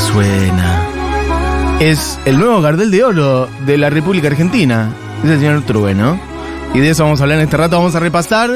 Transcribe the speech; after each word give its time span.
suena. 0.00 0.86
Es 1.80 2.18
el 2.24 2.38
nuevo 2.38 2.60
Gardel 2.60 2.90
de 2.90 3.04
Oro 3.04 3.48
de 3.66 3.76
la 3.76 3.90
República 3.90 4.28
Argentina. 4.28 4.90
Es 5.22 5.30
el 5.30 5.38
señor 5.38 5.62
Trueno. 5.62 6.18
Y 6.74 6.80
de 6.80 6.90
eso 6.90 7.04
vamos 7.04 7.20
a 7.20 7.24
hablar 7.24 7.38
en 7.38 7.44
este 7.44 7.56
rato. 7.56 7.76
Vamos 7.76 7.94
a 7.94 8.00
repasar 8.00 8.50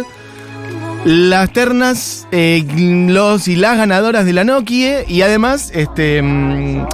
las 1.04 1.52
ternas, 1.52 2.26
eh, 2.32 2.64
los 3.08 3.48
y 3.48 3.56
las 3.56 3.76
ganadoras 3.76 4.24
de 4.24 4.32
la 4.32 4.44
Nokia. 4.44 5.08
Y 5.08 5.22
además, 5.22 5.70
este. 5.74 6.22
mm, 6.22 6.86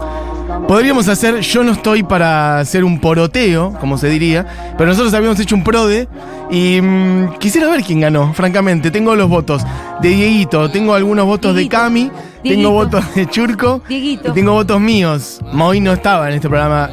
Podríamos 0.68 1.06
hacer, 1.06 1.40
yo 1.40 1.62
no 1.62 1.72
estoy 1.72 2.02
para 2.02 2.58
hacer 2.58 2.82
un 2.82 2.98
poroteo, 2.98 3.72
como 3.78 3.98
se 3.98 4.08
diría, 4.08 4.74
pero 4.76 4.90
nosotros 4.90 5.14
habíamos 5.14 5.38
hecho 5.38 5.54
un 5.54 5.62
prode 5.62 6.08
y 6.50 6.80
mm, 6.82 7.34
quisiera 7.38 7.68
ver 7.68 7.84
quién 7.84 8.00
ganó, 8.00 8.34
francamente. 8.34 8.90
Tengo 8.90 9.14
los 9.14 9.28
votos 9.28 9.62
de 10.02 10.08
Dieguito, 10.08 10.68
tengo 10.70 10.94
algunos 10.94 11.24
votos 11.24 11.54
Dieguito, 11.54 11.76
de 11.76 11.82
Cami, 11.82 12.00
Dieguito. 12.00 12.40
tengo 12.42 12.70
votos 12.72 13.14
de 13.14 13.26
Churco 13.28 13.80
Dieguito. 13.88 14.30
y 14.30 14.34
tengo 14.34 14.54
votos 14.54 14.80
míos. 14.80 15.40
Moy 15.52 15.78
no 15.80 15.92
estaba 15.92 16.28
en 16.28 16.34
este 16.34 16.48
programa, 16.48 16.90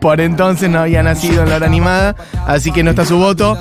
por 0.00 0.20
entonces 0.20 0.68
no 0.68 0.80
había 0.80 1.02
nacido 1.02 1.42
en 1.42 1.48
la 1.48 1.56
hora 1.56 1.66
animada, 1.66 2.14
así 2.46 2.72
que 2.72 2.82
no 2.82 2.90
está 2.90 3.06
su 3.06 3.16
voto. 3.16 3.58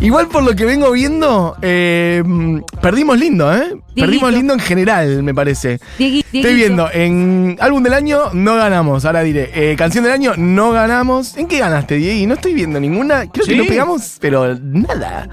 Igual 0.00 0.28
por 0.28 0.42
lo 0.42 0.54
que 0.54 0.66
vengo 0.66 0.90
viendo, 0.90 1.56
eh, 1.62 2.22
mm, 2.24 2.58
perdimos 2.82 3.18
lindo, 3.18 3.50
¿eh? 3.54 3.76
Perdimos 4.00 4.32
lindo 4.32 4.54
en 4.54 4.60
general, 4.60 5.22
me 5.22 5.34
parece. 5.34 5.78
Diegui- 5.98 6.24
Estoy 6.30 6.54
Dieguito. 6.54 6.54
viendo, 6.54 6.90
en 6.92 7.56
álbum 7.60 7.82
del 7.82 7.94
año 7.94 8.20
no 8.32 8.54
ganamos, 8.56 9.04
ahora 9.04 9.22
diré. 9.22 9.50
Eh, 9.54 9.74
canción 9.76 10.04
del 10.04 10.12
año 10.12 10.32
no 10.36 10.70
ganamos. 10.72 11.36
¿En 11.36 11.46
qué 11.48 11.58
ganaste, 11.58 11.96
Diego? 11.96 12.28
No 12.28 12.34
estoy 12.34 12.54
viendo 12.54 12.78
ninguna. 12.80 13.26
Creo 13.30 13.44
que 13.46 13.52
Sí. 13.52 13.56
no 13.58 13.64
pegamos, 13.64 14.16
pero 14.20 14.56
nada. 14.60 15.28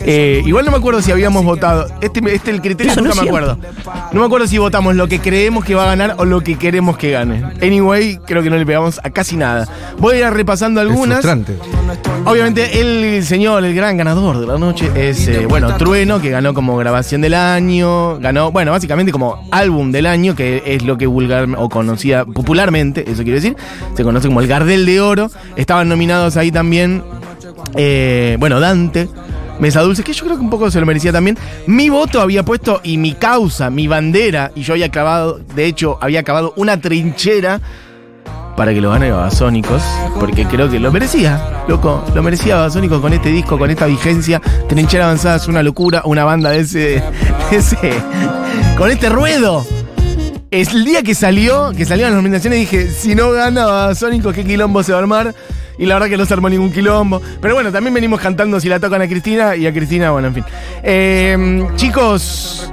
Eh, 0.00 0.42
igual 0.44 0.64
no 0.66 0.70
me 0.72 0.76
acuerdo 0.78 1.00
si 1.02 1.10
habíamos 1.12 1.44
votado. 1.44 1.86
Este, 2.00 2.20
este 2.34 2.50
el 2.50 2.60
criterio 2.60 2.92
Eso 2.92 3.00
no 3.00 3.08
nunca 3.08 3.16
es 3.16 3.22
me 3.22 3.28
acuerdo. 3.28 3.58
No 4.12 4.20
me 4.20 4.26
acuerdo 4.26 4.46
si 4.46 4.58
votamos 4.58 4.94
lo 4.94 5.08
que 5.08 5.18
creemos 5.20 5.64
que 5.64 5.74
va 5.74 5.84
a 5.84 5.86
ganar 5.86 6.14
o 6.18 6.24
lo 6.24 6.42
que 6.42 6.56
queremos 6.58 6.98
que 6.98 7.10
gane. 7.12 7.42
Anyway, 7.62 8.18
creo 8.26 8.42
que 8.42 8.50
no 8.50 8.56
le 8.56 8.66
pegamos 8.66 9.00
a 9.02 9.10
casi 9.10 9.36
nada. 9.36 9.66
Voy 9.98 10.16
a 10.16 10.28
ir 10.28 10.34
repasando 10.34 10.80
algunas. 10.80 11.24
Obviamente 12.26 12.80
el 12.80 13.24
señor, 13.24 13.64
el 13.64 13.74
gran 13.74 13.96
ganador 13.96 14.38
de 14.40 14.46
la 14.46 14.58
noche 14.58 14.90
es, 14.94 15.26
eh, 15.28 15.46
bueno, 15.46 15.76
Trueno, 15.76 16.20
que 16.20 16.30
ganó 16.30 16.52
como 16.54 16.76
grabación 16.76 17.20
del 17.20 17.34
año, 17.34 18.03
ganó, 18.20 18.50
bueno, 18.52 18.72
básicamente 18.72 19.12
como 19.12 19.46
álbum 19.50 19.92
del 19.92 20.06
año, 20.06 20.34
que 20.34 20.62
es 20.66 20.84
lo 20.84 20.96
que 20.96 21.06
vulgar 21.06 21.48
o 21.56 21.68
conocía 21.68 22.24
popularmente, 22.24 23.04
eso 23.10 23.22
quiero 23.22 23.36
decir, 23.36 23.56
se 23.94 24.02
conoce 24.02 24.28
como 24.28 24.40
el 24.40 24.46
Gardel 24.46 24.86
de 24.86 25.00
Oro. 25.00 25.30
Estaban 25.56 25.88
nominados 25.88 26.36
ahí 26.36 26.50
también, 26.50 27.02
eh, 27.76 28.36
bueno, 28.38 28.60
Dante. 28.60 29.08
Mesa 29.58 29.82
Dulce, 29.82 30.02
que 30.02 30.12
yo 30.12 30.24
creo 30.24 30.36
que 30.36 30.42
un 30.42 30.50
poco 30.50 30.68
se 30.70 30.80
lo 30.80 30.86
merecía 30.86 31.12
también. 31.12 31.38
Mi 31.66 31.88
voto 31.88 32.20
había 32.20 32.42
puesto 32.42 32.80
y 32.82 32.98
mi 32.98 33.14
causa, 33.14 33.70
mi 33.70 33.86
bandera, 33.86 34.50
y 34.54 34.62
yo 34.62 34.74
había 34.74 34.88
clavado, 34.88 35.38
de 35.54 35.66
hecho, 35.66 35.96
había 36.00 36.20
acabado 36.20 36.52
una 36.56 36.80
trinchera 36.80 37.60
para 38.56 38.72
que 38.72 38.80
lo 38.80 38.90
gane 38.90 39.10
Babasónicos, 39.10 39.82
porque 40.18 40.44
creo 40.46 40.70
que 40.70 40.78
lo 40.78 40.92
merecía, 40.92 41.64
loco, 41.68 42.04
lo 42.14 42.22
merecía 42.22 42.56
Babasónicos 42.56 43.00
con 43.00 43.12
este 43.12 43.30
disco, 43.30 43.58
con 43.58 43.70
esta 43.70 43.86
vigencia. 43.86 44.40
Trinchera 44.68 45.04
Avanzada 45.04 45.36
es 45.36 45.48
una 45.48 45.62
locura, 45.62 46.02
una 46.04 46.24
banda 46.24 46.50
de 46.50 46.60
ese, 46.60 47.02
ese 47.50 47.92
con 48.76 48.90
este 48.90 49.08
ruedo. 49.08 49.66
Es 50.50 50.72
el 50.72 50.84
día 50.84 51.02
que 51.02 51.14
salió, 51.14 51.72
que 51.76 51.84
salieron 51.84 52.12
las 52.12 52.22
nominaciones, 52.22 52.60
dije, 52.60 52.88
si 52.88 53.14
no 53.14 53.32
gana 53.32 53.64
Babasónicos, 53.66 54.34
qué 54.34 54.44
quilombo 54.44 54.82
se 54.82 54.92
va 54.92 54.98
a 54.98 55.02
armar. 55.02 55.34
Y 55.76 55.86
la 55.86 55.94
verdad 55.94 56.08
que 56.08 56.16
no 56.16 56.24
se 56.24 56.32
armó 56.32 56.48
ningún 56.48 56.70
quilombo. 56.70 57.20
Pero 57.40 57.54
bueno, 57.54 57.72
también 57.72 57.92
venimos 57.92 58.20
cantando 58.20 58.60
si 58.60 58.68
la 58.68 58.78
tocan 58.78 59.02
a 59.02 59.08
Cristina 59.08 59.56
y 59.56 59.66
a 59.66 59.72
Cristina, 59.72 60.12
bueno, 60.12 60.28
en 60.28 60.34
fin. 60.34 60.44
Eh, 60.84 61.66
chicos, 61.74 62.70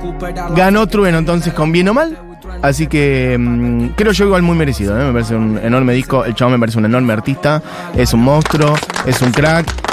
ganó 0.56 0.86
Trueno 0.86 1.18
entonces 1.18 1.52
con 1.54 1.72
bien 1.72 1.90
o 1.90 1.96
mal. 1.96 2.31
Así 2.62 2.88
que 2.88 3.38
mm, 3.40 3.90
creo 3.96 4.12
yo 4.12 4.26
igual 4.26 4.44
muy 4.44 4.56
merecido, 4.56 5.00
¿eh? 5.00 5.06
me 5.06 5.14
parece 5.14 5.36
un 5.36 5.58
enorme 5.58 5.94
disco, 5.94 6.26
el 6.26 6.36
chavo 6.36 6.52
me 6.52 6.60
parece 6.60 6.78
un 6.78 6.86
enorme 6.86 7.14
artista, 7.14 7.62
es 7.96 8.14
un 8.14 8.22
monstruo, 8.22 8.76
es 9.06 9.22
un 9.22 9.32
crack, 9.32 9.91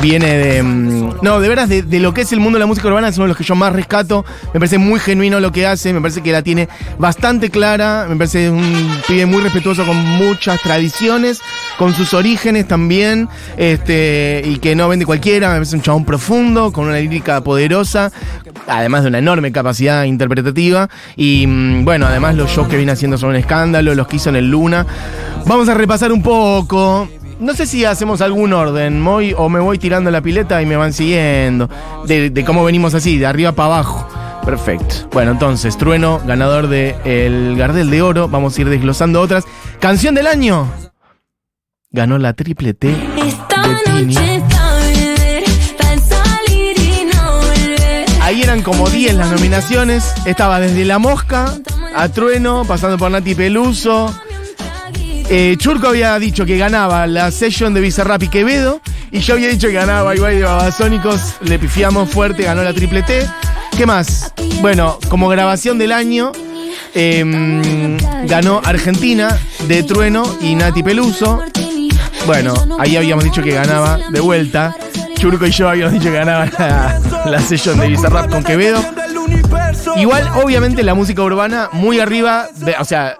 viene 0.00 0.36
de... 0.36 0.62
mm, 0.62 1.18
No, 1.22 1.40
de 1.40 1.48
veras, 1.48 1.68
de, 1.68 1.82
lo 2.00 2.12
que 2.12 2.22
es 2.22 2.32
el 2.32 2.40
mundo 2.40 2.56
de 2.56 2.60
la 2.60 2.66
música 2.66 2.88
urbana 2.88 3.08
es 3.08 3.16
uno 3.16 3.24
de 3.24 3.28
los 3.28 3.36
que 3.36 3.44
yo 3.44 3.54
más 3.54 3.72
rescato, 3.72 4.24
me 4.52 4.60
parece 4.60 4.78
muy 4.78 5.00
genuino 5.00 5.40
lo 5.40 5.52
que 5.52 5.66
hace, 5.66 5.92
me 5.92 6.00
parece 6.00 6.22
que 6.22 6.32
la 6.32 6.42
tiene 6.42 6.68
bastante 6.98 7.50
clara, 7.50 8.06
me 8.08 8.16
parece 8.16 8.50
un 8.50 8.98
pibe 9.06 9.26
muy 9.26 9.42
respetuoso 9.42 9.84
con 9.86 9.96
muchas 9.96 10.60
tradiciones, 10.62 11.40
con 11.78 11.94
sus 11.94 12.14
orígenes 12.14 12.66
también, 12.68 13.28
este, 13.56 14.42
y 14.44 14.58
que 14.58 14.74
no 14.74 14.88
vende 14.88 15.06
cualquiera, 15.06 15.48
me 15.50 15.56
parece 15.56 15.76
un 15.76 15.82
chabón 15.82 16.04
profundo, 16.04 16.72
con 16.72 16.86
una 16.86 16.98
lírica 16.98 17.40
poderosa, 17.42 18.10
además 18.66 19.02
de 19.02 19.08
una 19.08 19.18
enorme 19.18 19.52
capacidad 19.52 20.04
interpretativa. 20.04 20.88
Y 21.16 21.46
mm, 21.46 21.84
bueno, 21.84 22.06
además 22.06 22.34
los 22.34 22.50
shows 22.50 22.68
que 22.68 22.76
viene 22.76 22.92
haciendo 22.92 23.18
son 23.18 23.30
un 23.30 23.36
escándalo, 23.36 23.94
los 23.94 24.06
que 24.06 24.16
hizo 24.16 24.30
en 24.30 24.36
el 24.36 24.50
Luna. 24.50 24.86
Vamos 25.46 25.68
a 25.68 25.74
repasar 25.74 26.12
un 26.12 26.22
poco. 26.22 27.08
No 27.38 27.54
sé 27.54 27.66
si 27.66 27.84
hacemos 27.84 28.20
algún 28.22 28.52
orden, 28.54 29.00
Moy, 29.00 29.34
o 29.36 29.48
me 29.48 29.60
voy 29.60 29.78
tirando 29.78 30.10
la 30.10 30.22
pileta 30.22 30.62
y 30.62 30.66
me 30.66 30.76
van 30.76 30.92
siguiendo. 30.92 31.68
De, 32.06 32.30
de 32.30 32.44
cómo 32.44 32.64
venimos 32.64 32.94
así, 32.94 33.18
de 33.18 33.26
arriba 33.26 33.52
para 33.52 33.66
abajo. 33.74 34.08
Perfecto. 34.44 35.08
Bueno, 35.12 35.32
entonces, 35.32 35.76
Trueno, 35.76 36.20
ganador 36.24 36.68
de 36.68 36.96
el 37.04 37.56
Gardel 37.56 37.90
de 37.90 38.00
Oro. 38.00 38.28
Vamos 38.28 38.56
a 38.56 38.60
ir 38.62 38.68
desglosando 38.70 39.20
otras. 39.20 39.44
Canción 39.80 40.14
del 40.14 40.26
año. 40.28 40.70
Ganó 41.90 42.18
la 42.18 42.32
triple 42.32 42.72
T 42.74 42.90
Esta 43.16 43.68
de 43.68 43.74
Tini. 43.84 44.14
noche 44.14 44.42
pa' 44.50 44.74
beber, 44.76 45.44
pa' 45.78 45.98
salir 45.98 46.76
y 46.78 47.04
no 47.12 47.36
volver. 47.38 48.06
Ahí 48.22 48.42
eran 48.42 48.62
como 48.62 48.88
10 48.88 49.14
las 49.14 49.30
nominaciones. 49.30 50.14
Estaba 50.26 50.60
desde 50.60 50.84
La 50.84 50.98
Mosca 50.98 51.52
a 51.94 52.08
Trueno, 52.08 52.64
pasando 52.64 52.98
por 52.98 53.10
Nati 53.10 53.34
Peluso. 53.34 54.14
Eh, 55.28 55.56
Churco 55.58 55.88
había 55.88 56.18
dicho 56.18 56.46
que 56.46 56.56
ganaba 56.56 57.06
la 57.06 57.30
session 57.30 57.74
de 57.74 57.80
Bizarrap 57.80 58.22
y 58.22 58.28
Quevedo. 58.28 58.80
Y 59.10 59.20
yo 59.20 59.34
había 59.34 59.48
dicho 59.48 59.66
que 59.68 59.74
ganaba 59.74 60.14
Ibai 60.14 60.36
de 60.36 60.44
Babasónicos. 60.44 61.34
Le 61.40 61.58
pifiamos 61.58 62.10
fuerte, 62.10 62.44
ganó 62.44 62.62
la 62.62 62.72
triple 62.72 63.02
T. 63.02 63.26
¿Qué 63.76 63.86
más? 63.86 64.32
Bueno, 64.60 64.98
como 65.08 65.28
grabación 65.28 65.78
del 65.78 65.92
año, 65.92 66.32
em, 66.94 67.96
ganó 68.26 68.60
Argentina 68.64 69.36
de 69.66 69.82
Trueno 69.82 70.24
y 70.40 70.54
Nati 70.54 70.82
Peluso. 70.82 71.42
Bueno, 72.26 72.54
ahí 72.78 72.96
habíamos 72.96 73.24
dicho 73.24 73.42
que 73.42 73.50
ganaba 73.52 73.98
de 74.10 74.20
vuelta. 74.20 74.74
Churco 75.16 75.46
y 75.46 75.50
yo 75.50 75.68
habíamos 75.68 75.92
dicho 75.92 76.04
que 76.10 76.12
ganaba 76.16 76.46
la, 76.58 77.00
la 77.26 77.40
session 77.40 77.78
de 77.78 77.88
Bizarrap 77.88 78.30
con 78.30 78.44
Quevedo. 78.44 78.80
Igual, 79.96 80.28
obviamente, 80.42 80.82
la 80.82 80.94
música 80.94 81.22
urbana 81.22 81.68
muy 81.72 82.00
arriba, 82.00 82.48
de- 82.56 82.76
o 82.78 82.84
sea, 82.84 83.16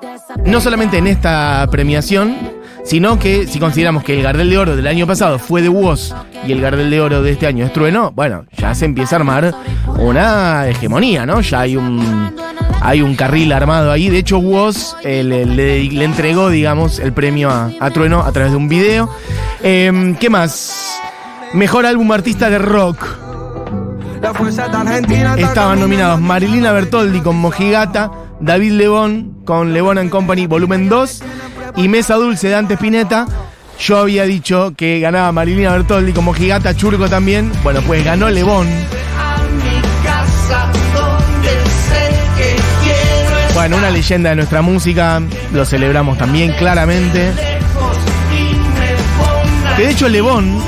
no 0.47 0.61
solamente 0.61 0.99
en 0.99 1.07
esta 1.07 1.67
premiación, 1.71 2.37
sino 2.84 3.19
que 3.19 3.47
si 3.47 3.59
consideramos 3.59 4.05
que 4.05 4.15
el 4.17 4.23
Gardel 4.23 4.49
de 4.51 4.59
Oro 4.59 4.77
del 4.77 4.87
año 4.87 5.07
pasado 5.07 5.39
fue 5.39 5.61
de 5.61 5.69
Woz 5.69 6.12
y 6.47 6.53
el 6.53 6.61
Gardel 6.61 6.89
de 6.91 7.01
Oro 7.01 7.23
de 7.23 7.33
este 7.33 7.47
año 7.47 7.65
es 7.67 7.73
Trueno, 7.73 8.12
bueno, 8.12 8.45
ya 8.57 8.75
se 8.75 8.84
empieza 8.84 9.17
a 9.17 9.19
armar 9.19 9.55
una 9.99 10.69
hegemonía, 10.69 11.27
¿no? 11.27 11.41
Ya 11.41 11.61
hay 11.61 11.77
un, 11.77 12.33
hay 12.81 13.03
un 13.03 13.17
carril 13.17 13.53
armado 13.53 13.91
ahí. 13.91 14.09
De 14.09 14.19
hecho, 14.19 14.39
Woz 14.39 14.95
eh, 15.03 15.25
le, 15.25 15.45
le- 15.47 15.83
le 15.84 16.05
entregó, 16.05 16.49
digamos, 16.49 17.01
el 17.01 17.13
premio 17.13 17.51
a, 17.51 17.71
a 17.81 17.91
Trueno 17.91 18.21
a 18.23 18.31
través 18.31 18.53
de 18.53 18.57
un 18.57 18.69
video. 18.69 19.11
Em, 19.63 20.15
¿Qué 20.15 20.31
más? 20.31 20.97
Mejor 21.55 21.87
álbum 21.87 22.13
artista 22.13 22.51
de 22.51 22.59
rock. 22.59 23.05
Estaban 25.49 25.81
nominados 25.81 26.21
Marilina 26.21 26.73
Bertoldi 26.73 27.21
con 27.21 27.37
Mojigata, 27.37 28.11
David 28.41 28.73
Lebón 28.73 29.43
con 29.45 29.73
Lebón 29.73 29.99
and 29.99 30.11
Company 30.11 30.47
Volumen 30.47 30.89
2 30.89 31.23
y 31.77 31.89
Mesa 31.89 32.15
Dulce 32.15 32.49
de 32.49 32.55
Dante 32.55 32.75
Spinetta. 32.75 33.27
Yo 33.79 33.99
había 33.99 34.25
dicho 34.25 34.73
que 34.77 35.01
ganaba 35.01 35.33
Marilina 35.33 35.73
Bertoldi 35.73 36.13
con 36.13 36.25
Mojigata, 36.25 36.75
Churco 36.75 37.09
también. 37.09 37.53
Bueno, 37.63 37.81
pues 37.83 38.05
ganó 38.05 38.31
Lebón. 38.31 38.69
Bueno, 43.55 43.77
una 43.78 43.91
leyenda 43.91 44.31
de 44.31 44.37
nuestra 44.37 44.63
música, 44.63 45.21
lo 45.53 45.65
celebramos 45.65 46.19
también 46.19 46.53
claramente. 46.59 47.33
De 49.77 49.91
hecho 49.91 50.09
Lebón, 50.09 50.59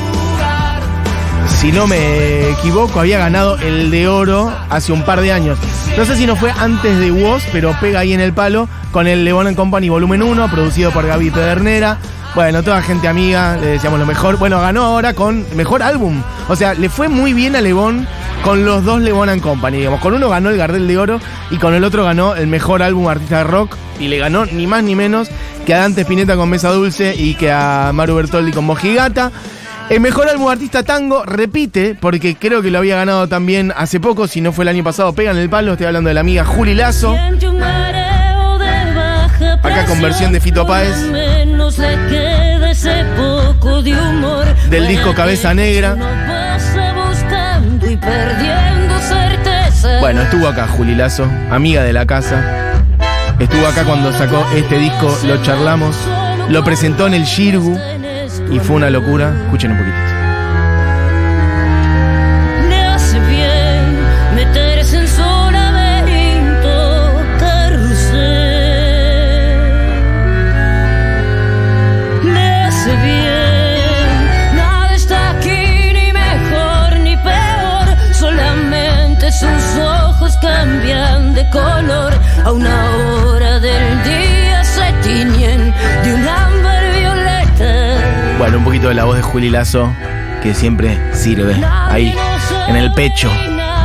si 1.56 1.72
no 1.72 1.86
me 1.86 2.50
equivoco, 2.50 3.00
había 3.00 3.18
ganado 3.18 3.58
el 3.58 3.90
de 3.90 4.08
oro 4.08 4.52
hace 4.70 4.92
un 4.92 5.02
par 5.02 5.20
de 5.20 5.32
años. 5.32 5.58
No 5.98 6.04
sé 6.04 6.14
si 6.14 6.26
no 6.26 6.36
fue 6.36 6.52
antes 6.52 6.96
de 7.00 7.10
Woz, 7.10 7.42
pero 7.50 7.74
pega 7.80 7.98
ahí 7.98 8.12
en 8.12 8.20
el 8.20 8.32
palo 8.32 8.68
con 8.92 9.08
el 9.08 9.24
Lebón 9.24 9.52
Company 9.56 9.88
Volumen 9.88 10.22
1, 10.22 10.48
producido 10.48 10.92
por 10.92 11.04
Gaby 11.04 11.32
Pedernera. 11.32 11.98
Bueno, 12.36 12.62
toda 12.62 12.80
gente 12.82 13.08
amiga, 13.08 13.56
le 13.56 13.66
deseamos 13.66 13.98
lo 13.98 14.06
mejor. 14.06 14.36
Bueno, 14.38 14.60
ganó 14.60 14.84
ahora 14.84 15.14
con 15.14 15.44
mejor 15.56 15.82
álbum. 15.82 16.22
O 16.48 16.54
sea, 16.54 16.74
le 16.74 16.88
fue 16.88 17.08
muy 17.08 17.32
bien 17.32 17.56
a 17.56 17.60
Lebón 17.60 18.06
con 18.44 18.64
los 18.64 18.84
dos 18.84 19.00
Lebón 19.00 19.28
and 19.28 19.42
Company. 19.42 19.78
Digamos, 19.78 20.00
con 20.00 20.14
uno 20.14 20.28
ganó 20.28 20.50
el 20.50 20.56
Gardel 20.56 20.86
de 20.86 20.98
Oro 20.98 21.20
y 21.50 21.56
con 21.56 21.74
el 21.74 21.82
otro 21.82 22.04
ganó 22.04 22.36
el 22.36 22.46
mejor 22.46 22.80
álbum 22.80 23.08
artista 23.08 23.38
de 23.38 23.44
rock. 23.44 23.74
Y 23.98 24.06
le 24.06 24.18
ganó 24.18 24.46
ni 24.46 24.68
más 24.68 24.84
ni 24.84 24.94
menos 24.94 25.28
que 25.66 25.74
a 25.74 25.78
Dante 25.78 26.02
Spinetta 26.02 26.36
con 26.36 26.48
Mesa 26.48 26.70
Dulce 26.70 27.16
y 27.16 27.34
que 27.34 27.50
a 27.50 27.90
Maru 27.92 28.14
Bertoldi 28.14 28.52
con 28.52 28.66
Mojigata. 28.66 29.32
El 29.90 30.00
mejor 30.00 30.28
álbum 30.28 30.48
artista 30.50 30.82
tango 30.82 31.24
repite, 31.24 31.96
porque 31.98 32.36
creo 32.36 32.60
que 32.60 32.70
lo 32.70 32.76
había 32.76 32.96
ganado 32.96 33.26
también 33.26 33.72
hace 33.74 34.00
poco, 34.00 34.28
si 34.28 34.42
no 34.42 34.52
fue 34.52 34.64
el 34.64 34.68
año 34.68 34.84
pasado, 34.84 35.14
pegan 35.14 35.38
el 35.38 35.48
palo, 35.48 35.72
estoy 35.72 35.86
hablando 35.86 36.08
de 36.08 36.14
la 36.14 36.20
amiga 36.20 36.44
Juli 36.44 36.74
Lazo. 36.74 37.16
Acá 39.62 39.86
con 39.86 40.02
versión 40.02 40.30
de 40.32 40.40
Fito 40.40 40.66
Páez. 40.66 40.94
Del 44.68 44.88
disco 44.88 45.14
Cabeza 45.14 45.54
Negra. 45.54 45.96
Bueno, 50.00 50.20
estuvo 50.20 50.48
acá 50.48 50.68
Juli 50.68 50.94
Lazo, 50.94 51.26
amiga 51.50 51.82
de 51.82 51.94
la 51.94 52.04
casa. 52.04 52.74
Estuvo 53.38 53.66
acá 53.66 53.84
cuando 53.84 54.12
sacó 54.12 54.46
este 54.54 54.78
disco, 54.78 55.18
lo 55.24 55.42
charlamos. 55.42 55.96
Lo 56.50 56.62
presentó 56.62 57.06
en 57.06 57.14
el 57.14 57.24
Shirgu 57.24 57.78
y 58.50 58.58
fue 58.60 58.76
una 58.76 58.90
locura. 58.90 59.32
Escuchen 59.44 59.72
un 59.72 59.78
poquito. 59.78 59.96
Le 62.68 62.82
hace 62.84 63.18
bien 63.20 63.98
meterse 64.34 64.96
en 64.98 65.08
su 65.08 65.50
laberinto 65.50 67.12
carrusel. 67.38 68.18
Le 72.24 72.48
hace 72.66 72.96
bien, 72.96 74.56
nada 74.56 74.94
está 74.94 75.30
aquí 75.30 75.92
ni 75.92 76.12
mejor 76.12 76.98
ni 77.00 77.16
peor. 77.16 78.14
Solamente 78.14 79.32
sus 79.32 79.78
ojos 79.78 80.36
cambian 80.40 81.34
de 81.34 81.48
color 81.50 82.12
a 82.44 82.52
una 82.52 82.77
de 88.86 88.94
la 88.94 89.04
voz 89.04 89.16
de 89.16 89.22
Juli 89.22 89.50
Lazo, 89.50 89.92
que 90.40 90.54
siempre 90.54 90.96
sirve. 91.12 91.54
Ahí, 91.64 92.14
en 92.68 92.76
el 92.76 92.92
pecho, 92.92 93.28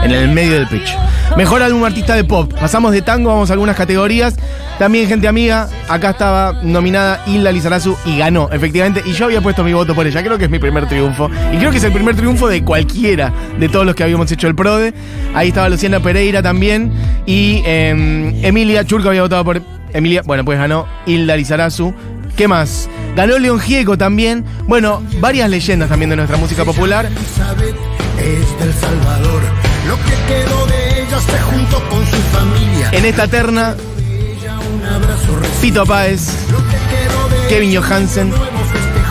en 0.03 0.11
el 0.11 0.29
medio 0.29 0.53
del 0.53 0.67
pecho. 0.67 0.93
Mejor 1.35 1.63
álbum 1.63 1.83
artista 1.83 2.15
de 2.15 2.23
pop. 2.23 2.53
Pasamos 2.53 2.91
de 2.91 3.01
tango, 3.01 3.29
vamos 3.29 3.49
a 3.49 3.53
algunas 3.53 3.75
categorías. 3.75 4.35
También, 4.77 5.07
gente 5.07 5.27
amiga, 5.27 5.67
acá 5.89 6.11
estaba 6.11 6.53
nominada 6.61 7.23
Hilda 7.25 7.51
Lizarazu 7.51 7.97
y 8.05 8.19
ganó, 8.19 8.49
efectivamente. 8.51 9.01
Y 9.03 9.13
yo 9.13 9.25
había 9.25 9.41
puesto 9.41 9.63
mi 9.63 9.73
voto 9.73 9.95
por 9.95 10.05
ella. 10.05 10.21
Creo 10.23 10.37
que 10.37 10.45
es 10.45 10.51
mi 10.51 10.59
primer 10.59 10.87
triunfo. 10.87 11.29
Y 11.51 11.57
creo 11.57 11.71
que 11.71 11.77
es 11.77 11.83
el 11.83 11.91
primer 11.91 12.15
triunfo 12.15 12.47
de 12.47 12.63
cualquiera 12.63 13.33
de 13.59 13.69
todos 13.69 13.85
los 13.85 13.95
que 13.95 14.03
habíamos 14.03 14.31
hecho 14.31 14.47
el 14.47 14.53
PRODE. 14.53 14.93
Ahí 15.33 15.47
estaba 15.47 15.69
Luciana 15.69 15.99
Pereira 15.99 16.43
también. 16.43 16.91
Y 17.25 17.63
eh, 17.65 18.39
Emilia 18.43 18.85
Churco 18.85 19.09
había 19.09 19.23
votado 19.23 19.43
por 19.43 19.61
Emilia. 19.91 20.21
Bueno, 20.23 20.45
pues 20.45 20.59
ganó 20.59 20.85
Hilda 21.07 21.35
Lizarazu. 21.35 21.95
¿Qué 22.35 22.47
más? 22.47 22.89
Ganó 23.15 23.37
León 23.37 23.59
Gieco 23.59 23.97
también. 23.97 24.43
Bueno, 24.67 25.03
varias 25.19 25.49
leyendas 25.49 25.89
también 25.89 26.09
de 26.09 26.15
nuestra 26.15 26.37
música 26.37 26.65
popular. 26.65 27.05
Es 27.05 28.59
del 28.59 28.73
Salvador. 28.73 29.41
Lo 29.87 29.95
que 29.97 30.33
quedó 30.33 30.65
de 30.65 31.01
ella 31.01 31.19
se 31.19 31.39
juntó 31.39 31.89
con 31.89 32.05
su 32.05 32.17
familia. 32.17 32.89
En 32.91 33.05
esta 33.05 33.27
terna. 33.27 33.75
Fito 35.61 35.85
Páez, 35.85 36.29
Kevin 37.47 37.73
Johansen, 37.75 38.33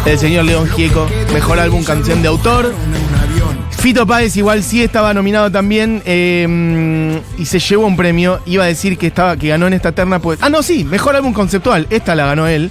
el 0.04 0.18
señor 0.18 0.44
León 0.44 0.68
Gieco, 0.68 1.08
mejor 1.32 1.58
álbum 1.58 1.82
canción 1.82 2.20
de 2.20 2.28
autor. 2.28 2.74
Fito 3.70 4.06
Páez 4.06 4.36
igual 4.36 4.62
sí 4.62 4.82
estaba 4.82 5.14
nominado 5.14 5.50
también 5.50 6.02
eh, 6.04 7.20
y 7.38 7.46
se 7.46 7.58
llevó 7.58 7.86
un 7.86 7.96
premio. 7.96 8.40
Iba 8.46 8.64
a 8.64 8.66
decir 8.66 8.98
que 8.98 9.08
estaba 9.08 9.36
que 9.36 9.48
ganó 9.48 9.66
en 9.66 9.72
esta 9.72 9.92
terna, 9.92 10.18
pues. 10.20 10.38
Ah, 10.42 10.50
no, 10.50 10.62
sí, 10.62 10.84
mejor 10.84 11.16
álbum 11.16 11.32
conceptual. 11.32 11.86
Esta 11.90 12.14
la 12.14 12.26
ganó 12.26 12.46
él. 12.46 12.70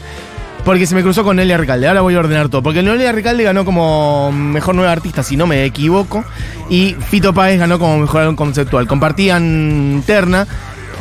Porque 0.66 0.86
se 0.86 0.94
me 0.94 1.02
cruzó 1.02 1.24
con 1.24 1.38
Nelia 1.38 1.58
Recalde. 1.58 1.88
Ahora 1.88 2.02
voy 2.02 2.16
a 2.16 2.20
ordenar 2.20 2.50
todo. 2.50 2.62
Porque 2.62 2.84
Nelia 2.84 3.12
Recalde 3.12 3.44
ganó 3.44 3.66
como 3.66 4.32
mejor 4.32 4.76
nueva 4.76 4.92
artista, 4.92 5.24
si 5.24 5.36
no 5.36 5.48
me 5.48 5.66
equivoco. 5.66 6.24
Y 6.70 6.96
Fito 7.10 7.34
Páez 7.34 7.60
ganó 7.60 7.80
como 7.80 7.98
mejor 7.98 8.22
álbum 8.22 8.36
conceptual. 8.36 8.88
Compartían 8.88 10.04
terna. 10.06 10.48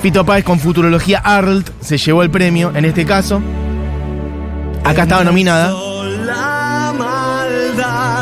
Fito 0.03 0.25
Páez 0.25 0.45
con 0.45 0.59
Futurología 0.59 1.19
Arlt 1.19 1.69
se 1.81 1.99
llevó 1.99 2.23
el 2.23 2.31
premio 2.31 2.73
en 2.75 2.87
este 2.87 3.05
caso. 3.05 3.43
Acá 4.83 5.03
estaba 5.03 5.25
nominada. 5.25 5.75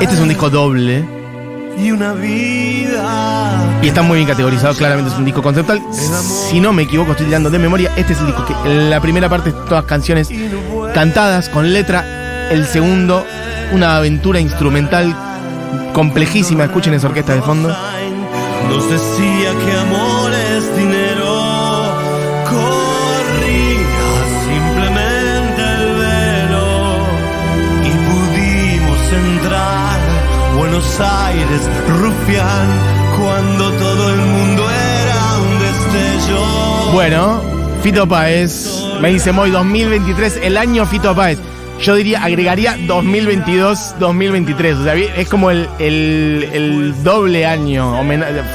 Este 0.01 0.15
es 0.15 0.21
un 0.21 0.29
disco 0.29 0.51
doble. 0.51 1.05
y 1.79 1.93
una 1.93 2.13
vida. 2.15 3.79
Y 3.83 3.89
está 3.89 4.03
muy 4.03 4.17
bien 4.17 4.29
categorizado, 4.29 4.75
claramente 4.75 5.13
es 5.13 5.17
un 5.19 5.25
disco 5.25 5.41
conceptual. 5.43 5.81
Si 5.93 6.59
no 6.59 6.73
me 6.73 6.83
equivoco, 6.83 7.13
estoy 7.13 7.27
tirando 7.27 7.49
de 7.49 7.59
memoria. 7.61 7.93
Este 7.97 8.13
es 8.13 8.19
el 8.19 8.27
disco 8.27 8.45
que 8.45 8.69
la 8.69 9.01
primera 9.01 9.29
parte 9.29 9.53
todas 9.53 9.85
canciones 9.85 10.29
cantadas 10.99 11.49
con 11.49 11.73
letra. 11.73 12.49
El 12.51 12.67
segundo, 12.67 13.25
una 13.71 13.95
aventura 13.95 14.41
instrumental 14.41 15.15
complejísima. 15.93 16.65
Escuchen 16.65 16.93
esa 16.93 17.07
orquesta 17.07 17.37
de 17.37 17.41
fondo. 17.43 17.69
Nos 18.69 18.91
decía 18.91 19.51
que 19.65 19.79
amor 19.79 20.33
es 20.33 20.77
dinero. 20.77 21.95
Corría 22.51 24.11
simplemente 24.51 25.63
el 25.63 25.87
velo 26.03 27.07
y 27.85 27.91
pudimos 28.09 28.99
entrar. 29.13 30.01
Buenos 30.57 30.99
Aires, 30.99 31.61
rufián, 32.01 32.67
cuando 33.17 33.71
todo 33.71 34.15
el 34.15 34.21
mundo 34.21 34.65
era 34.69 35.39
un 35.39 35.59
destello. 35.61 36.91
Bueno, 36.93 37.41
Fito 37.85 38.05
Páez. 38.09 38.88
Me 39.01 39.11
dice 39.11 39.31
Moy 39.33 39.51
2023, 39.51 40.41
el 40.43 40.57
año 40.57 40.85
Fito 40.87 41.15
Páez. 41.15 41.39
Yo 41.81 41.95
diría, 41.95 42.25
agregaría 42.25 42.77
2022-2023. 42.89 44.81
O 44.81 44.85
sea, 44.85 44.95
es 44.95 45.29
como 45.29 45.51
el, 45.53 45.69
el- 45.79 46.95
doble 47.05 47.47
año. 47.47 47.95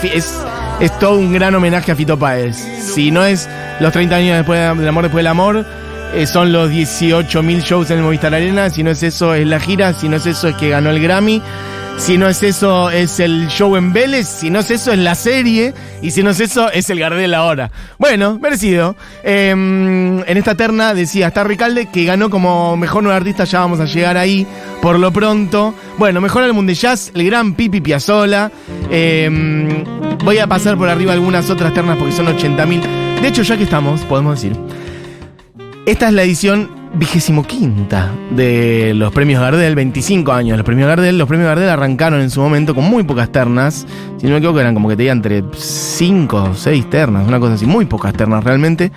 Es, 0.03 0.37
es 0.81 0.99
todo 0.99 1.17
un 1.17 1.31
gran 1.31 1.55
homenaje 1.55 1.93
a 1.93 1.95
Fito 1.95 2.19
Páez. 2.19 2.57
Si 2.57 3.11
no 3.11 3.23
es 3.23 3.47
los 3.79 3.93
30 3.93 4.15
años 4.15 4.35
después 4.37 4.59
del 4.77 4.87
amor 4.89 5.03
después 5.03 5.19
del 5.21 5.27
amor, 5.27 5.65
eh, 6.13 6.27
son 6.27 6.51
los 6.51 6.69
18.000 6.69 7.61
shows 7.61 7.89
en 7.91 7.99
el 7.99 8.03
Movistar 8.03 8.33
Arena. 8.35 8.69
Si 8.69 8.83
no 8.83 8.91
es 8.91 9.01
eso, 9.03 9.33
es 9.33 9.47
la 9.47 9.61
gira. 9.61 9.93
Si 9.93 10.09
no 10.09 10.17
es 10.17 10.25
eso, 10.25 10.49
es 10.49 10.55
que 10.55 10.67
ganó 10.69 10.89
el 10.89 11.01
Grammy. 11.01 11.41
Si 11.97 12.17
no 12.17 12.27
es 12.27 12.43
eso, 12.43 12.89
es 12.89 13.19
el 13.21 13.47
show 13.47 13.77
en 13.77 13.93
Vélez. 13.93 14.27
Si 14.27 14.49
no 14.49 14.59
es 14.59 14.69
eso, 14.71 14.91
es 14.91 14.99
la 14.99 15.15
serie. 15.15 15.73
Y 16.01 16.11
si 16.11 16.21
no 16.21 16.31
es 16.31 16.39
eso, 16.41 16.69
es 16.69 16.89
el 16.89 16.99
Gardel 16.99 17.33
ahora. 17.33 17.71
Bueno, 17.97 18.37
merecido. 18.39 18.95
Eh, 19.23 19.51
en 19.51 20.37
esta 20.37 20.55
terna 20.55 20.93
decía, 20.93 21.27
está 21.27 21.45
Ricalde, 21.45 21.85
que 21.85 22.03
ganó 22.03 22.29
como 22.29 22.75
mejor 22.75 23.03
nuevo 23.03 23.15
artista. 23.15 23.45
Ya 23.45 23.59
vamos 23.59 23.79
a 23.79 23.85
llegar 23.85 24.17
ahí 24.17 24.45
por 24.81 24.99
lo 24.99 25.13
pronto. 25.13 25.73
Bueno, 25.97 26.19
mejor 26.19 26.43
álbum 26.43 26.65
de 26.65 26.73
jazz, 26.73 27.11
el 27.15 27.25
gran 27.25 27.53
Pipi 27.53 27.79
Piazzola. 27.79 28.51
Eh, 28.91 29.85
voy 30.23 30.39
a 30.39 30.47
pasar 30.47 30.77
por 30.77 30.89
arriba 30.89 31.13
algunas 31.13 31.49
otras 31.49 31.73
ternas 31.73 31.97
porque 31.97 32.13
son 32.13 32.25
80.000. 32.25 33.21
De 33.21 33.27
hecho, 33.29 33.43
ya 33.43 33.55
que 33.55 33.63
estamos, 33.63 34.01
podemos 34.01 34.41
decir. 34.41 34.59
Esta 35.85 36.07
es 36.07 36.13
la 36.13 36.23
edición 36.23 36.82
vigésimo 36.93 37.43
quinta 37.43 38.11
de 38.31 38.93
los 38.95 39.11
premios 39.11 39.41
Gardel, 39.41 39.75
25 39.75 40.31
años 40.31 40.57
los 40.57 40.65
premios 40.65 40.87
Gardel. 40.87 41.17
Los 41.17 41.27
premios 41.27 41.47
Gardel 41.47 41.69
arrancaron 41.69 42.21
en 42.21 42.29
su 42.29 42.41
momento 42.41 42.75
con 42.75 42.85
muy 42.85 43.03
pocas 43.03 43.31
ternas. 43.31 43.85
Si 44.17 44.25
no 44.25 44.31
me 44.33 44.37
equivoco, 44.37 44.59
eran 44.59 44.73
como 44.73 44.89
que 44.89 44.95
tenían 44.95 45.17
entre 45.17 45.43
5 45.53 46.43
o 46.43 46.53
6 46.53 46.89
ternas, 46.89 47.27
una 47.27 47.39
cosa 47.39 47.53
así, 47.53 47.65
muy 47.65 47.85
pocas 47.85 48.13
ternas 48.13 48.43
realmente. 48.43 48.91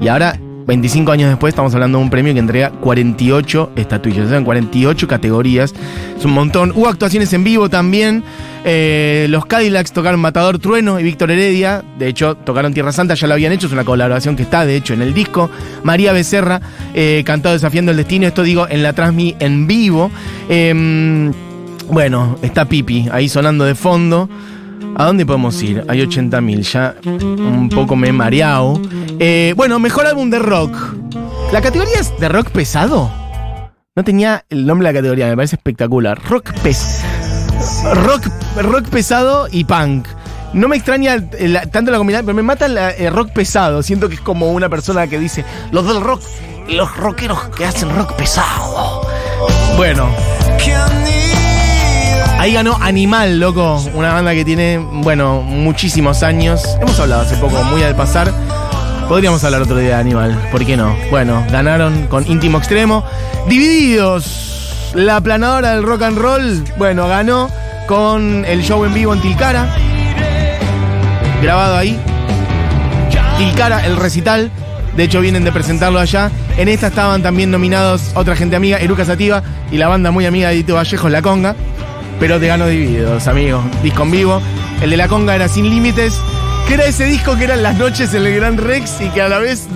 Y 0.00 0.08
ahora, 0.08 0.38
25 0.66 1.12
años 1.12 1.28
después, 1.28 1.52
estamos 1.52 1.74
hablando 1.74 1.98
de 1.98 2.04
un 2.04 2.10
premio 2.10 2.32
que 2.32 2.40
entrega 2.40 2.70
48 2.70 3.72
estatuillas, 3.76 4.26
o 4.26 4.28
sea, 4.28 4.38
en 4.38 4.44
48 4.44 5.08
categorías. 5.08 5.74
Es 6.16 6.24
un 6.24 6.32
montón. 6.32 6.72
Hubo 6.74 6.88
actuaciones 6.88 7.32
en 7.32 7.44
vivo 7.44 7.68
también. 7.68 8.22
Eh, 8.64 9.26
los 9.28 9.46
Cadillacs 9.46 9.92
tocaron 9.92 10.20
Matador 10.20 10.58
Trueno 10.58 11.00
y 11.00 11.02
Víctor 11.02 11.30
Heredia. 11.30 11.82
De 11.98 12.08
hecho, 12.08 12.36
tocaron 12.36 12.72
Tierra 12.72 12.92
Santa, 12.92 13.14
ya 13.14 13.26
lo 13.26 13.34
habían 13.34 13.52
hecho. 13.52 13.66
Es 13.66 13.72
una 13.72 13.84
colaboración 13.84 14.36
que 14.36 14.42
está, 14.44 14.64
de 14.64 14.76
hecho, 14.76 14.94
en 14.94 15.02
el 15.02 15.14
disco. 15.14 15.50
María 15.82 16.12
Becerra 16.12 16.60
eh, 16.94 17.22
cantó 17.26 17.50
Desafiando 17.50 17.90
el 17.90 17.96
Destino. 17.96 18.26
Esto 18.26 18.42
digo 18.42 18.66
en 18.68 18.82
la 18.82 18.92
Transmi 18.92 19.36
en 19.40 19.66
vivo. 19.66 20.10
Eh, 20.48 21.32
bueno, 21.88 22.38
está 22.42 22.64
Pipi 22.64 23.08
ahí 23.10 23.28
sonando 23.28 23.64
de 23.64 23.74
fondo. 23.74 24.28
¿A 24.94 25.06
dónde 25.06 25.24
podemos 25.24 25.62
ir? 25.62 25.84
Hay 25.88 26.00
80.000, 26.00 26.60
ya 26.62 26.94
un 27.04 27.68
poco 27.68 27.96
me 27.96 28.08
he 28.08 28.12
mareado. 28.12 28.80
Eh, 29.18 29.54
bueno, 29.56 29.78
mejor 29.78 30.06
álbum 30.06 30.30
de 30.30 30.38
rock. 30.38 30.76
¿La 31.52 31.60
categoría 31.60 31.98
es 32.00 32.18
de 32.18 32.28
rock 32.28 32.50
pesado? 32.50 33.10
No 33.94 34.04
tenía 34.04 34.44
el 34.48 34.66
nombre 34.66 34.88
de 34.88 34.92
la 34.92 34.98
categoría, 34.98 35.26
me 35.26 35.36
parece 35.36 35.56
espectacular. 35.56 36.18
Rock 36.28 36.52
pes. 36.62 37.02
Rock, 37.94 38.26
rock 38.62 38.88
pesado 38.88 39.48
y 39.50 39.64
punk. 39.64 40.06
No 40.54 40.68
me 40.68 40.76
extraña 40.76 41.16
tanto 41.70 41.90
la 41.90 41.98
combinación, 41.98 42.26
pero 42.26 42.36
me 42.36 42.42
mata 42.42 42.66
el 42.66 43.12
rock 43.12 43.32
pesado. 43.32 43.82
Siento 43.82 44.08
que 44.08 44.16
es 44.16 44.20
como 44.20 44.50
una 44.52 44.68
persona 44.68 45.06
que 45.06 45.18
dice, 45.18 45.44
los 45.70 45.86
del 45.86 46.00
rock, 46.00 46.22
los 46.68 46.94
rockeros 46.96 47.48
que 47.56 47.64
hacen 47.64 47.94
rock 47.94 48.14
pesado. 48.14 49.02
Bueno, 49.76 50.08
Ahí 52.42 52.54
ganó 52.54 52.76
Animal, 52.80 53.38
loco, 53.38 53.80
una 53.94 54.14
banda 54.14 54.34
que 54.34 54.44
tiene, 54.44 54.76
bueno, 54.78 55.42
muchísimos 55.42 56.24
años. 56.24 56.76
Hemos 56.80 56.98
hablado 56.98 57.22
hace 57.22 57.36
poco, 57.36 57.62
muy 57.62 57.84
al 57.84 57.94
pasar. 57.94 58.32
Podríamos 59.12 59.44
hablar 59.44 59.60
otro 59.60 59.76
día 59.76 59.88
de 59.88 59.94
Animal, 59.96 60.48
¿por 60.50 60.64
qué 60.64 60.74
no? 60.74 60.96
Bueno, 61.10 61.44
ganaron 61.50 62.06
con 62.06 62.26
Íntimo 62.26 62.56
Extremo. 62.56 63.04
Divididos, 63.46 64.90
la 64.94 65.20
planadora 65.20 65.72
del 65.72 65.82
rock 65.82 66.04
and 66.04 66.16
roll, 66.16 66.64
bueno, 66.78 67.06
ganó 67.06 67.50
con 67.86 68.42
el 68.46 68.62
show 68.62 68.82
en 68.86 68.94
vivo 68.94 69.12
en 69.12 69.20
Tilcara. 69.20 69.68
Grabado 71.42 71.76
ahí. 71.76 72.00
Tilcara, 73.36 73.84
el 73.84 73.96
recital. 73.98 74.50
De 74.96 75.02
hecho, 75.02 75.20
vienen 75.20 75.44
de 75.44 75.52
presentarlo 75.52 75.98
allá. 75.98 76.30
En 76.56 76.68
esta 76.68 76.86
estaban 76.86 77.22
también 77.22 77.50
nominados 77.50 78.12
otra 78.14 78.34
gente 78.34 78.56
amiga, 78.56 78.78
Eruca 78.78 79.04
Sativa 79.04 79.42
y 79.70 79.76
la 79.76 79.88
banda 79.88 80.10
muy 80.10 80.24
amiga 80.24 80.48
de 80.48 80.54
Dito 80.54 80.76
Vallejo, 80.76 81.10
La 81.10 81.20
Conga. 81.20 81.54
Pero 82.18 82.40
te 82.40 82.46
ganó 82.46 82.66
divididos, 82.66 83.26
amigos. 83.26 83.62
Disco 83.82 84.04
en 84.04 84.10
vivo. 84.10 84.42
El 84.80 84.88
de 84.88 84.96
La 84.96 85.06
Conga 85.06 85.34
era 85.34 85.48
Sin 85.48 85.68
Límites. 85.68 86.18
Que 86.68 86.74
era 86.74 86.86
ese 86.86 87.04
disco 87.04 87.36
que 87.36 87.44
eran 87.44 87.62
las 87.62 87.76
noches 87.76 88.14
en 88.14 88.26
el 88.26 88.36
Gran 88.36 88.56
Rex 88.56 89.00
y 89.00 89.08
que 89.10 89.22
a 89.22 89.28
la 89.28 89.38
vez 89.38 89.66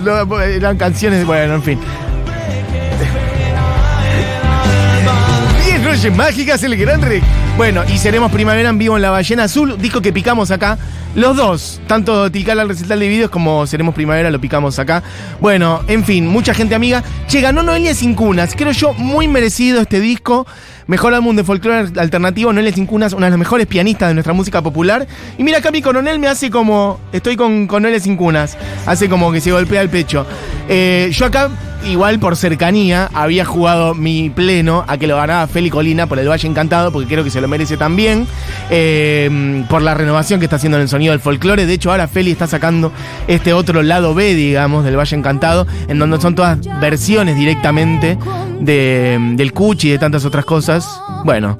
eran 0.53 0.77
canciones. 0.77 1.25
Bueno, 1.25 1.55
en 1.55 1.63
fin. 1.63 1.79
10 5.65 5.81
noches 5.81 6.15
mágicas 6.15 6.63
en 6.63 6.73
el 6.73 6.79
Gran 6.79 7.01
Rex. 7.01 7.23
Bueno, 7.57 7.83
y 7.87 7.97
seremos 7.97 8.31
primavera 8.31 8.69
en 8.69 8.77
vivo 8.77 8.95
en 8.95 9.01
La 9.01 9.09
Ballena 9.09 9.43
Azul, 9.43 9.77
disco 9.79 10.01
que 10.01 10.13
picamos 10.13 10.51
acá. 10.51 10.77
Los 11.17 11.35
dos, 11.35 11.81
tanto 11.87 12.31
Tilcal 12.31 12.59
al 12.59 12.69
recital 12.69 12.99
de 12.99 13.07
videos 13.07 13.31
como 13.31 13.65
Seremos 13.65 13.95
Primavera 13.95 14.29
lo 14.29 14.39
picamos 14.39 14.77
acá. 14.77 15.01
Bueno, 15.41 15.81
en 15.87 16.03
fin, 16.05 16.27
mucha 16.27 16.53
gente 16.53 16.75
amiga. 16.75 17.03
Che, 17.27 17.41
ganó 17.41 17.63
Noelia 17.63 17.95
Sin 17.95 18.13
Cunas. 18.13 18.53
Creo 18.55 18.71
yo 18.71 18.93
muy 18.93 19.27
merecido 19.27 19.81
este 19.81 19.99
disco. 19.99 20.45
Mejor 20.85 21.15
álbum 21.15 21.35
de 21.35 21.43
folclore 21.43 21.89
alternativo, 21.99 22.53
Noelia 22.53 22.71
Sin 22.71 22.85
Cunas, 22.85 23.13
una 23.13 23.25
de 23.25 23.31
las 23.31 23.39
mejores 23.39 23.65
pianistas 23.65 24.09
de 24.09 24.13
nuestra 24.13 24.33
música 24.33 24.61
popular. 24.61 25.07
Y 25.39 25.43
mira 25.43 25.57
acá 25.57 25.71
mi 25.71 25.81
coronel 25.81 26.19
me 26.19 26.27
hace 26.27 26.51
como. 26.51 26.99
Estoy 27.11 27.35
con, 27.35 27.65
con 27.65 27.81
Noelia 27.81 27.99
Sin 27.99 28.15
Cunas. 28.15 28.55
Hace 28.85 29.09
como 29.09 29.31
que 29.31 29.41
se 29.41 29.51
golpea 29.51 29.81
el 29.81 29.89
pecho. 29.89 30.23
Eh, 30.69 31.09
yo 31.11 31.25
acá 31.25 31.49
igual 31.87 32.19
por 32.19 32.35
cercanía, 32.35 33.09
había 33.13 33.45
jugado 33.45 33.95
mi 33.95 34.29
pleno 34.29 34.83
a 34.87 34.97
que 34.97 35.07
lo 35.07 35.15
ganaba 35.15 35.47
Feli 35.47 35.69
Colina 35.69 36.07
por 36.07 36.19
el 36.19 36.29
Valle 36.29 36.47
Encantado, 36.47 36.91
porque 36.91 37.07
creo 37.07 37.23
que 37.23 37.29
se 37.29 37.41
lo 37.41 37.47
merece 37.47 37.77
también, 37.77 38.27
eh, 38.69 39.65
por 39.69 39.81
la 39.81 39.93
renovación 39.93 40.39
que 40.39 40.45
está 40.45 40.57
haciendo 40.57 40.77
en 40.77 40.83
el 40.83 40.89
sonido 40.89 41.11
del 41.11 41.19
folclore. 41.19 41.65
De 41.65 41.73
hecho, 41.73 41.91
ahora 41.91 42.07
Feli 42.07 42.31
está 42.31 42.47
sacando 42.47 42.91
este 43.27 43.53
otro 43.53 43.81
lado 43.83 44.13
B, 44.13 44.35
digamos, 44.35 44.83
del 44.83 44.97
Valle 44.97 45.15
Encantado, 45.15 45.67
en 45.87 45.99
donde 45.99 46.19
son 46.19 46.35
todas 46.35 46.59
versiones 46.79 47.37
directamente 47.37 48.17
de, 48.59 49.17
del 49.35 49.53
Cuchi 49.53 49.89
y 49.89 49.91
de 49.91 49.99
tantas 49.99 50.25
otras 50.25 50.45
cosas. 50.45 50.87
Bueno. 51.23 51.57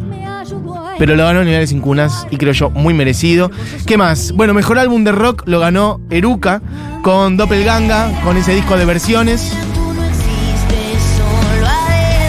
Pero 0.99 1.15
lo 1.15 1.25
ganó 1.25 1.43
Niveles 1.43 1.69
Sin 1.69 1.79
Cunas 1.79 2.25
y 2.31 2.37
creo 2.37 2.53
yo 2.53 2.71
muy 2.71 2.93
merecido. 2.95 3.51
¿Qué 3.85 3.97
más? 3.97 4.31
Bueno, 4.31 4.55
mejor 4.55 4.79
álbum 4.79 5.03
de 5.03 5.11
rock 5.11 5.43
lo 5.45 5.59
ganó 5.59 6.01
Eruca 6.09 6.59
con 7.03 7.37
Doppelganga, 7.37 8.09
con 8.23 8.35
ese 8.35 8.55
disco 8.55 8.75
de 8.77 8.85
versiones. 8.85 9.53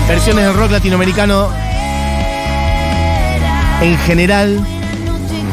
Versiones 0.09 0.47
del 0.47 0.55
rock 0.55 0.71
latinoamericano 0.71 1.51
en 3.83 3.99
general. 3.99 4.67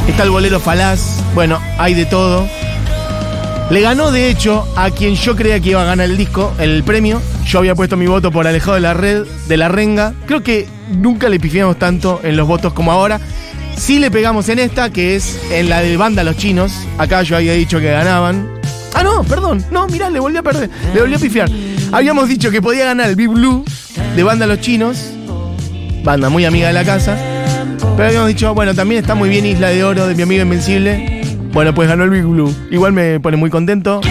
Está 0.08 0.24
el 0.24 0.30
bolero 0.30 0.62
falaz. 0.62 1.22
Bueno, 1.34 1.60
hay 1.78 1.94
de 1.94 2.06
todo. 2.06 2.48
Le 3.70 3.82
ganó, 3.82 4.12
de 4.12 4.30
hecho, 4.30 4.66
a 4.78 4.92
quien 4.92 5.16
yo 5.16 5.36
creía 5.36 5.60
que 5.60 5.72
iba 5.72 5.82
a 5.82 5.86
ganar 5.86 6.10
el 6.10 6.16
disco, 6.16 6.54
el 6.58 6.84
premio. 6.84 7.22
Yo 7.46 7.60
había 7.60 7.76
puesto 7.76 7.98
mi 7.98 8.08
voto 8.08 8.32
por 8.32 8.48
Alejado 8.48 8.76
de 8.76 8.80
la 8.80 8.94
Red, 8.94 9.26
de 9.48 9.58
la 9.58 9.68
Renga. 9.68 10.14
Creo 10.26 10.42
que 10.42 10.70
nunca 10.90 11.28
le 11.28 11.38
pifiamos 11.38 11.78
tanto 11.78 12.22
en 12.24 12.38
los 12.38 12.48
votos 12.48 12.72
como 12.72 12.94
ahora. 12.94 13.20
Sí 13.76 14.00
le 14.00 14.10
pegamos 14.10 14.48
en 14.48 14.60
esta, 14.60 14.90
que 14.90 15.18
es 15.18 15.38
en 15.52 15.68
la 15.68 15.82
de 15.82 15.98
Banda 15.98 16.24
Los 16.24 16.38
Chinos. 16.38 16.72
Acá 16.98 17.24
yo 17.24 17.36
había 17.36 17.52
dicho 17.52 17.80
que 17.82 17.92
ganaban. 17.92 18.50
Ah, 18.94 19.04
no, 19.04 19.22
perdón. 19.26 19.66
No, 19.70 19.86
mirá, 19.88 20.10
le 20.10 20.22
volví 20.22 20.38
a 20.38 20.44
perder. 20.44 20.70
Le 20.94 21.02
volví 21.02 21.16
a 21.16 21.20
pifiar. 21.20 21.50
Habíamos 21.92 22.30
dicho 22.30 22.50
que 22.52 22.62
podía 22.62 22.86
ganar 22.86 23.10
el 23.10 23.18
Big 23.18 23.28
Blue 23.28 23.66
de 24.16 24.24
Banda 24.24 24.46
Los 24.48 24.60
Chinos. 24.60 25.12
Banda 26.04 26.30
muy 26.30 26.46
amiga 26.46 26.68
de 26.68 26.74
la 26.74 26.84
casa. 26.84 27.18
Pero 27.96 28.08
habíamos 28.08 28.28
dicho, 28.28 28.54
bueno, 28.54 28.74
también 28.74 29.02
está 29.02 29.16
muy 29.16 29.30
bien 29.30 29.46
Isla 29.46 29.70
de 29.70 29.84
Oro 29.84 30.08
de 30.08 30.16
mi 30.16 30.24
amigo 30.24 30.44
Invencible. 30.44 31.22
Bueno, 31.52 31.74
pues 31.74 31.88
ganó 31.88 32.04
el 32.04 32.10
Big 32.10 32.24
Blue. 32.24 32.54
Igual 32.72 32.94
me 32.94 33.20
pone 33.20 33.38
muy 33.38 33.50
contento. 33.50 34.02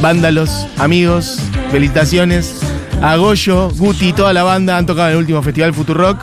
Vándalos, 0.00 0.66
amigos, 0.78 1.38
felicitaciones. 1.70 2.60
A 3.02 3.16
Goyo, 3.16 3.70
Guti 3.70 4.08
y 4.08 4.12
toda 4.12 4.32
la 4.32 4.42
banda 4.42 4.78
han 4.78 4.86
tocado 4.86 5.08
en 5.08 5.12
el 5.14 5.18
último 5.18 5.42
festival 5.42 5.74
Futurock. 5.74 6.22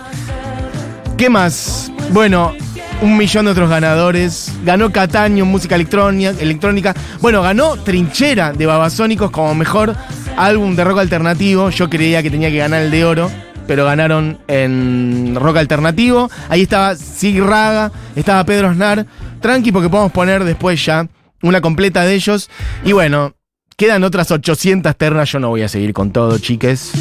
¿Qué 1.18 1.30
más? 1.30 1.92
Bueno, 2.12 2.54
un 3.02 3.18
millón 3.18 3.46
de 3.46 3.52
otros 3.52 3.70
ganadores. 3.70 4.52
Ganó 4.64 4.92
Cataño 4.92 5.44
en 5.44 5.50
música 5.50 5.76
electrónica. 5.76 6.94
Bueno, 7.22 7.42
ganó 7.42 7.78
Trinchera 7.78 8.52
de 8.54 8.66
Babasónicos 8.66 9.32
como 9.32 9.56
mejor 9.56 9.96
álbum 10.38 10.76
de 10.76 10.84
rock 10.84 11.00
alternativo. 11.00 11.70
Yo 11.70 11.90
creía 11.90 12.22
que 12.24 12.30
tenía 12.30 12.50
que 12.50 12.58
ganar 12.58 12.82
el 12.82 12.92
de 12.92 13.06
oro, 13.06 13.32
pero 13.68 13.86
ganaron 13.86 14.40
en 14.48 15.36
rock 15.36 15.58
alternativo. 15.58 16.30
Ahí 16.50 16.64
estaba 16.64 16.96
Sig 16.96 17.42
Raga, 17.42 17.92
estaba 18.16 18.44
Pedro 18.44 18.74
Snar. 18.74 19.06
Tranqui, 19.42 19.72
porque 19.72 19.90
podemos 19.90 20.12
poner 20.12 20.44
después 20.44 20.84
ya 20.86 21.08
una 21.42 21.62
completa 21.62 22.04
de 22.04 22.16
ellos. 22.16 22.50
Y 22.84 22.92
bueno, 22.92 23.34
quedan 23.78 24.04
otras 24.04 24.32
800 24.32 24.96
ternas. 24.98 25.32
Yo 25.32 25.40
no 25.40 25.50
voy 25.50 25.62
a 25.62 25.70
seguir 25.70 25.94
con 25.94 26.12
todo, 26.12 26.38
chiques. 26.38 26.92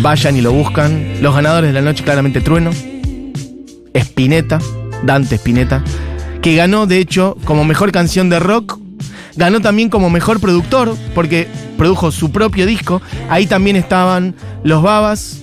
Vayan 0.00 0.36
y 0.36 0.40
lo 0.40 0.52
buscan. 0.52 1.20
Los 1.20 1.34
ganadores 1.34 1.72
de 1.72 1.74
la 1.74 1.82
noche, 1.82 2.04
claramente 2.04 2.40
Trueno. 2.40 2.70
Spinetta, 3.92 4.58
Dante 5.04 5.36
Spinetta, 5.36 5.82
que 6.42 6.56
ganó 6.56 6.86
de 6.86 6.98
hecho 6.98 7.36
como 7.44 7.64
mejor 7.64 7.92
canción 7.92 8.28
de 8.28 8.38
rock, 8.38 8.78
ganó 9.36 9.60
también 9.60 9.88
como 9.88 10.10
mejor 10.10 10.40
productor, 10.40 10.96
porque 11.14 11.48
produjo 11.76 12.10
su 12.10 12.30
propio 12.30 12.66
disco, 12.66 13.02
ahí 13.28 13.46
también 13.46 13.76
estaban 13.76 14.34
Los 14.64 14.82
Babas, 14.82 15.42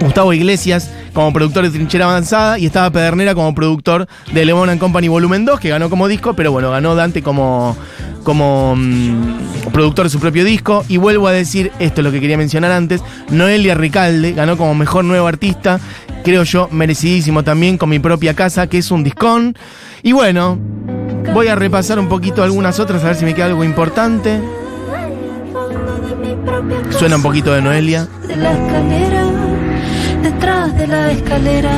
Gustavo 0.00 0.32
Iglesias 0.32 0.90
como 1.20 1.34
productor 1.34 1.64
de 1.64 1.70
Trinchera 1.70 2.06
Avanzada 2.06 2.58
y 2.58 2.64
estaba 2.64 2.88
Pedernera 2.88 3.34
como 3.34 3.54
productor 3.54 4.08
de 4.32 4.42
Lemon 4.42 4.70
and 4.70 4.80
Company 4.80 5.06
Volumen 5.08 5.44
2, 5.44 5.60
que 5.60 5.68
ganó 5.68 5.90
como 5.90 6.08
disco, 6.08 6.32
pero 6.32 6.50
bueno, 6.50 6.70
ganó 6.70 6.94
Dante 6.94 7.22
como, 7.22 7.76
como 8.22 8.74
mm, 8.74 9.70
productor 9.70 10.06
de 10.06 10.10
su 10.10 10.18
propio 10.18 10.46
disco. 10.46 10.82
Y 10.88 10.96
vuelvo 10.96 11.28
a 11.28 11.32
decir, 11.32 11.72
esto 11.78 12.00
es 12.00 12.04
lo 12.06 12.10
que 12.10 12.22
quería 12.22 12.38
mencionar 12.38 12.72
antes, 12.72 13.02
Noelia 13.28 13.74
Ricalde 13.74 14.32
ganó 14.32 14.56
como 14.56 14.74
mejor 14.74 15.04
nuevo 15.04 15.26
artista, 15.26 15.78
creo 16.24 16.42
yo, 16.44 16.68
merecidísimo 16.70 17.44
también 17.44 17.76
con 17.76 17.90
mi 17.90 17.98
propia 17.98 18.32
casa, 18.32 18.66
que 18.66 18.78
es 18.78 18.90
un 18.90 19.04
discón. 19.04 19.58
Y 20.02 20.12
bueno, 20.12 20.58
voy 21.34 21.48
a 21.48 21.54
repasar 21.54 21.98
un 21.98 22.08
poquito 22.08 22.42
algunas 22.42 22.80
otras, 22.80 23.04
a 23.04 23.08
ver 23.08 23.16
si 23.16 23.26
me 23.26 23.34
queda 23.34 23.44
algo 23.44 23.62
importante. 23.62 24.40
Suena 26.98 27.16
un 27.16 27.22
poquito 27.22 27.52
de 27.52 27.60
Noelia. 27.60 28.08
Detrás 30.22 30.76
de 30.76 30.86
la 30.86 31.12
escalera. 31.12 31.70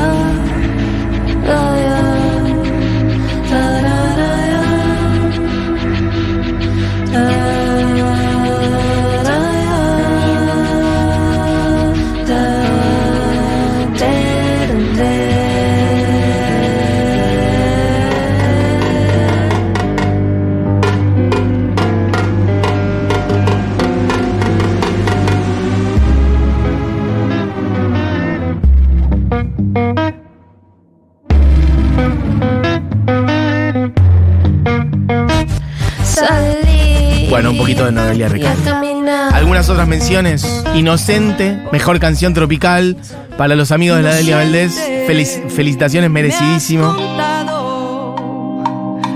Poquito 37.74 37.86
de 37.86 37.92
Noelia 37.92 38.28
caminar. 38.64 39.34
Algunas 39.34 39.68
otras 39.68 39.88
menciones. 39.88 40.64
Inocente, 40.74 41.58
mejor 41.72 41.98
canción 42.00 42.34
tropical. 42.34 42.96
Para 43.38 43.54
los 43.56 43.72
amigos 43.72 43.96
de 43.96 44.02
la 44.02 44.14
Delia 44.14 44.36
Valdés, 44.36 44.78
felici- 45.08 45.48
felicitaciones, 45.48 46.10
merecidísimo. 46.10 46.94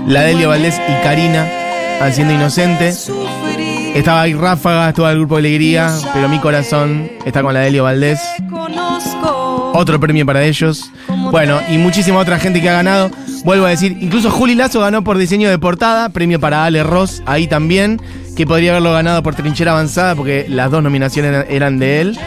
La 0.07 0.21
Delia 0.21 0.47
Valdés 0.47 0.75
y 0.87 1.03
Karina 1.03 1.45
haciendo 2.01 2.33
Inocente. 2.33 2.93
Estaba 3.93 4.21
ahí 4.21 4.33
Ráfaga, 4.33 4.89
estuvo 4.89 5.07
el 5.09 5.17
grupo 5.19 5.35
de 5.35 5.39
Alegría, 5.41 5.91
pero 6.13 6.27
mi 6.29 6.39
corazón 6.39 7.09
está 7.25 7.41
con 7.43 7.53
la 7.53 7.59
Delia 7.61 7.81
Valdés. 7.83 8.19
Otro 9.73 9.99
premio 9.99 10.25
para 10.25 10.43
ellos. 10.43 10.89
Bueno, 11.31 11.59
y 11.69 11.77
muchísima 11.77 12.17
otra 12.19 12.39
gente 12.39 12.61
que 12.61 12.69
ha 12.69 12.73
ganado. 12.73 13.11
Vuelvo 13.43 13.65
a 13.65 13.69
decir, 13.69 13.97
incluso 14.01 14.31
Juli 14.31 14.55
Lazo 14.55 14.79
ganó 14.79 15.03
por 15.03 15.17
diseño 15.17 15.49
de 15.49 15.59
portada, 15.59 16.09
premio 16.09 16.39
para 16.39 16.65
Ale 16.65 16.83
Ross, 16.83 17.21
ahí 17.25 17.47
también, 17.47 18.01
que 18.37 18.45
podría 18.45 18.71
haberlo 18.71 18.93
ganado 18.93 19.21
por 19.23 19.35
trinchera 19.35 19.71
avanzada, 19.71 20.15
porque 20.15 20.45
las 20.47 20.71
dos 20.71 20.81
nominaciones 20.83 21.45
eran- 21.49 21.79
de 21.79 21.99
él, 22.01 22.19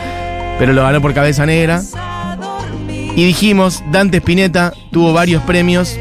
pero 0.58 0.72
lo 0.74 0.82
ganó 0.82 1.00
por 1.00 1.14
cabeza 1.14 1.46
negra. 1.46 1.82
Y 3.16 3.24
dijimos, 3.24 3.82
Dante 3.90 4.18
Spinetta 4.18 4.72
tuvo 4.92 5.12
varios 5.12 5.42
premios 5.44 5.96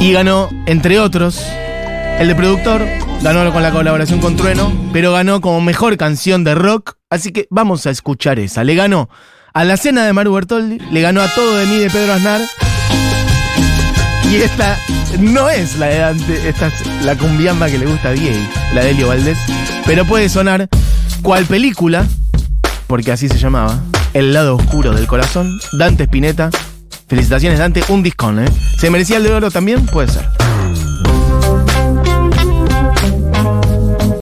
y 0.00 0.12
ganó, 0.12 0.48
entre 0.66 0.98
otros, 0.98 1.44
el 2.18 2.28
de 2.28 2.34
productor, 2.34 2.82
ganó 3.22 3.52
con 3.52 3.62
la 3.62 3.70
colaboración 3.70 4.18
con 4.20 4.36
Trueno, 4.36 4.72
pero 4.92 5.12
ganó 5.12 5.40
como 5.42 5.60
mejor 5.60 5.96
canción 5.98 6.44
de 6.44 6.54
rock, 6.54 6.94
así 7.10 7.30
que 7.32 7.46
vamos 7.50 7.86
a 7.86 7.90
escuchar 7.90 8.38
esa. 8.38 8.64
Le 8.64 8.74
ganó 8.74 9.10
a 9.52 9.64
La 9.64 9.76
Cena 9.76 10.06
de 10.06 10.12
Maru 10.14 10.32
Bertoldi, 10.32 10.78
le 10.90 11.00
ganó 11.02 11.20
a 11.20 11.28
Todo 11.28 11.56
de 11.56 11.66
mí 11.66 11.76
de 11.76 11.90
Pedro 11.90 12.14
Aznar 12.14 12.40
Y 14.30 14.36
esta 14.36 14.78
no 15.18 15.48
es 15.48 15.76
la 15.76 15.86
de 15.86 15.98
Dante, 15.98 16.48
esta 16.48 16.68
es 16.68 17.04
la 17.04 17.16
cumbiamba 17.16 17.68
que 17.68 17.78
le 17.78 17.86
gusta 17.86 18.10
a 18.10 18.12
Diego, 18.12 18.38
la 18.72 18.84
de 18.84 18.90
Elio 18.90 19.08
Valdés. 19.08 19.38
Pero 19.84 20.04
puede 20.04 20.28
sonar 20.28 20.68
cual 21.20 21.46
película, 21.46 22.06
porque 22.86 23.10
así 23.10 23.28
se 23.28 23.38
llamaba, 23.38 23.80
El 24.14 24.32
lado 24.32 24.54
oscuro 24.54 24.92
del 24.94 25.08
corazón, 25.08 25.58
Dante 25.72 26.04
Spinetta. 26.04 26.50
Felicitaciones 27.08 27.58
Dante, 27.58 27.82
un 27.88 28.04
discón, 28.04 28.38
¿eh? 28.38 28.48
¿Se 28.78 28.88
merecía 28.88 29.16
el 29.16 29.24
de 29.24 29.32
oro 29.32 29.50
también? 29.50 29.84
Puede 29.86 30.06
ser. 30.06 30.28